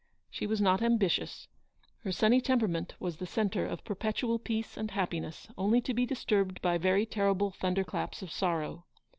[0.31, 1.47] She was not ambitious.
[1.99, 6.59] Her sunny temperament was the centre of perpetual peace and happiness, only to be disturbed
[6.59, 8.85] by very terrible thunder claps of sorrow.